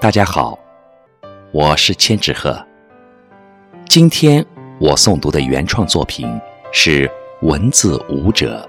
[0.00, 0.58] 大家好，
[1.52, 2.58] 我是千纸鹤。
[3.86, 4.42] 今天
[4.80, 6.26] 我诵读的原创作品
[6.72, 7.06] 是
[7.42, 8.66] 《文字舞者》。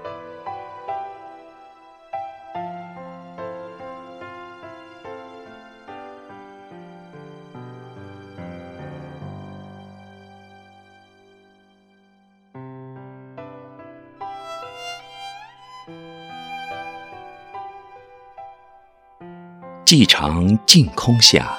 [19.92, 21.54] 寂长净空下，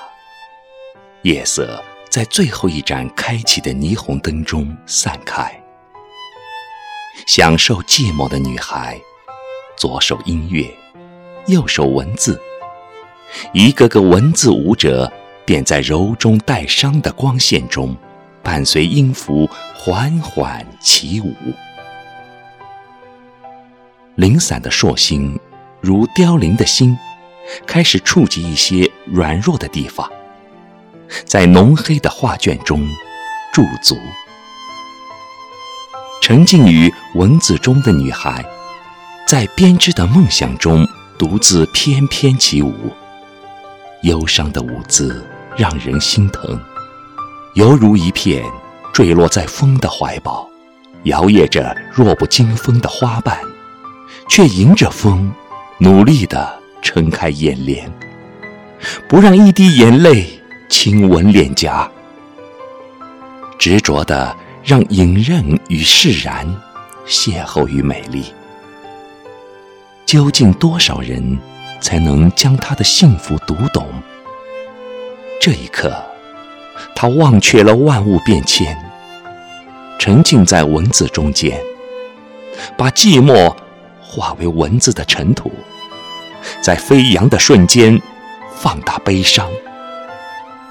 [1.22, 1.80] 夜色
[2.10, 5.54] 在最后一盏开启的霓虹灯中散开。
[7.28, 9.00] 享受寂寞的女孩，
[9.78, 10.68] 左手音乐，
[11.46, 12.42] 右手文字，
[13.52, 15.14] 一个个文字舞者
[15.46, 17.96] 便在柔中带伤的光线中，
[18.42, 21.36] 伴随音符缓缓起舞。
[24.16, 25.40] 零散的烁星，
[25.82, 26.98] 如凋零的心。
[27.66, 30.10] 开始触及一些软弱的地方，
[31.26, 32.88] 在浓黑的画卷中
[33.54, 33.98] 驻足，
[36.22, 38.44] 沉浸于文字中的女孩，
[39.28, 42.74] 在编织的梦想中独自翩翩起舞。
[44.04, 46.60] 忧伤的舞姿让人心疼，
[47.54, 48.44] 犹如一片
[48.94, 50.50] 坠落在风的怀抱，
[51.04, 53.38] 摇曳着弱不禁风的花瓣，
[54.28, 55.32] 却迎着风
[55.78, 56.63] 努力地。
[56.94, 57.92] 撑开眼帘，
[59.10, 60.28] 不让一滴眼泪
[60.70, 61.90] 亲吻脸颊，
[63.58, 66.46] 执着的让隐忍与释然
[67.08, 68.26] 邂逅于美丽。
[70.06, 71.40] 究竟多少人
[71.82, 73.88] 才能将他的幸福读懂？
[75.42, 75.92] 这一刻，
[76.94, 78.78] 他忘却了万物变迁，
[79.98, 81.60] 沉浸在文字中间，
[82.78, 83.52] 把寂寞
[84.00, 85.52] 化为文字的尘土。
[86.62, 88.02] 在飞扬的瞬间，
[88.56, 89.50] 放大悲伤，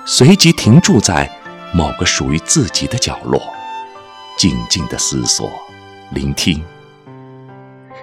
[0.05, 1.31] 随即停驻在
[1.73, 3.43] 某个属于自己的角落，
[4.37, 5.51] 静静的思索、
[6.11, 6.63] 聆听。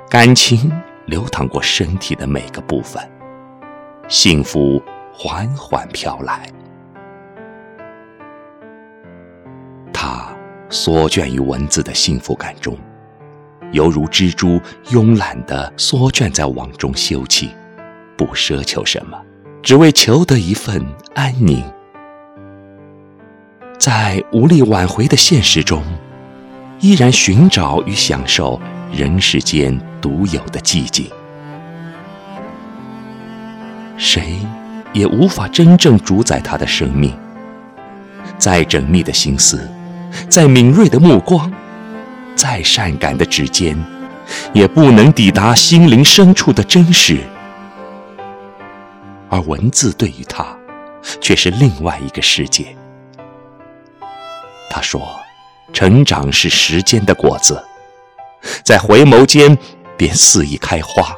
[0.10, 0.72] 感情
[1.06, 3.02] 流淌过身体的每个部分，
[4.08, 4.82] 幸福
[5.14, 6.50] 缓缓飘来。
[9.94, 10.36] 他
[10.70, 12.76] 缩卷于文字的幸福感中，
[13.72, 17.50] 犹如蜘蛛慵懒地缩卷在网中休憩。
[18.18, 19.18] 不奢求什么，
[19.64, 20.86] 只为求得一份
[21.16, 21.64] 安宁。
[23.78, 25.82] 在无力挽回的现实中，
[26.82, 28.60] 依然寻找与享受
[28.92, 31.10] 人世间独有的寂静。
[33.96, 34.40] 谁
[34.92, 37.18] 也无法真正主宰他的生命。
[38.38, 39.66] 再缜密的心思，
[40.28, 41.52] 再敏锐的目光，
[42.40, 43.78] 再善感的指尖，
[44.54, 47.18] 也不能抵达心灵深处的真实。
[49.30, 50.48] 而文字对于他，
[51.20, 52.74] 却是另外一个世界。
[54.72, 55.20] 他说
[55.74, 57.62] ：“成长是时间的果子，
[58.64, 59.58] 在回眸间
[59.98, 61.14] 便肆意开花，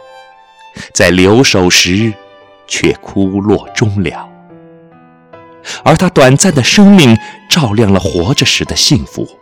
[0.92, 2.12] 在留守时
[2.66, 4.28] 却枯落终了。
[5.84, 7.16] 而他短暂的生命
[7.48, 9.38] 照亮了活着时的幸福。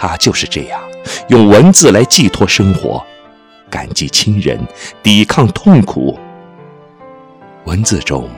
[0.00, 0.80] 他就是这样，
[1.28, 3.04] 用文字来寄托生活，
[3.68, 4.64] 感激亲人，
[5.02, 6.16] 抵抗痛苦。”
[7.66, 8.30] 文字中，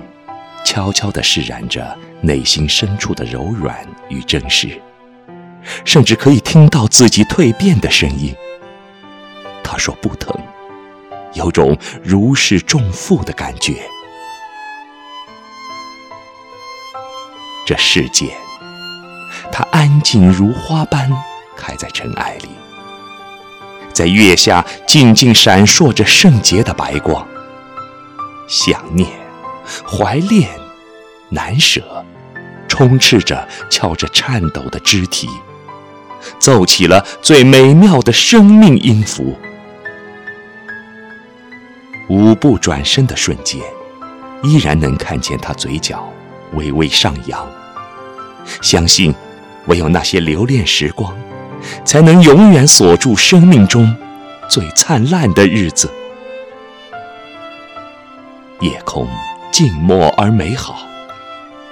[0.65, 4.81] 悄悄地释然着内心深处的柔软与真实，
[5.85, 8.35] 甚至可以听到自己蜕变的声音。
[9.63, 10.35] 他说不疼，
[11.35, 13.83] 有种如释重负的感觉。
[17.67, 18.31] 这世间，
[19.53, 21.13] 它安静如花般
[21.61, 22.49] 开在尘埃里，
[23.93, 27.25] 在月下静静闪烁着圣洁的白光。
[28.49, 29.07] 想念。
[29.87, 30.49] 怀恋，
[31.29, 32.05] 难舍，
[32.67, 35.29] 充斥着敲着颤抖的肢体，
[36.41, 39.39] 奏起了最美妙的生命音符。
[42.09, 43.61] 五步转身的瞬间，
[44.43, 46.13] 依然能看见他嘴角
[46.55, 47.49] 微微上扬。
[48.61, 49.15] 相信，
[49.67, 51.17] 唯有那些留恋时光，
[51.85, 53.97] 才能永远锁住生命中
[54.49, 55.91] 最灿烂的日子。
[58.61, 59.09] 夜空。
[59.53, 60.87] 静默而美好，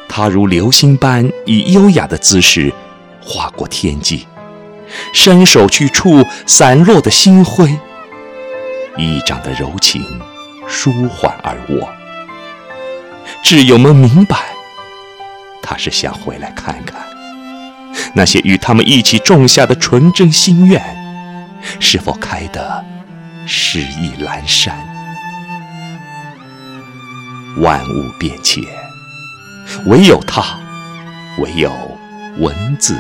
[0.09, 2.73] 它如流星般以优雅的姿势
[3.23, 4.27] 划过天际，
[5.15, 7.79] 伸手去触散落的星辉，
[8.97, 10.03] 一掌的柔情
[10.67, 11.89] 舒缓而握。
[13.45, 14.37] 挚友们明白，
[15.63, 17.01] 他是想回来看看
[18.15, 20.83] 那些与他们一起种下的纯真心愿，
[21.81, 22.85] 是否开得
[23.47, 24.77] 诗意阑珊。
[27.59, 28.63] 万物变迁。
[29.85, 30.59] 唯有它，
[31.39, 31.71] 唯有
[32.39, 32.97] 文字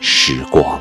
[0.00, 0.80] 时光。